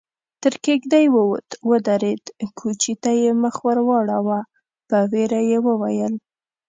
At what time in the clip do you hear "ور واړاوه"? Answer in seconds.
3.65-4.39